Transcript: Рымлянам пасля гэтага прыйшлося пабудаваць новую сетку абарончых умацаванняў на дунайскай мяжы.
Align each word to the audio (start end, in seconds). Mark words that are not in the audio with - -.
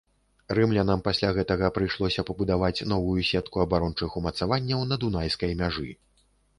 Рымлянам 0.59 1.03
пасля 1.07 1.29
гэтага 1.39 1.69
прыйшлося 1.75 2.25
пабудаваць 2.31 2.85
новую 2.95 3.21
сетку 3.31 3.65
абарончых 3.67 4.09
умацаванняў 4.23 4.85
на 4.93 5.03
дунайскай 5.07 5.51
мяжы. 5.63 5.91